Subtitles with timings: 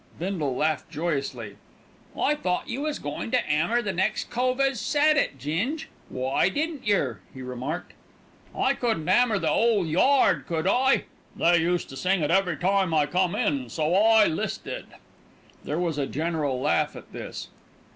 [0.17, 1.57] Bindle laughed joyously.
[2.19, 5.81] "I thought you was goin' to 'ammer the next cove as said it, Ging.
[6.09, 7.93] Why didn't yer?" he remarked.
[8.57, 11.03] "I couldn't 'ammer the 'ole yard, could I?
[11.35, 14.87] They used to sing it every time I come in, so I 'listed."
[15.63, 17.49] There was a general laugh at this.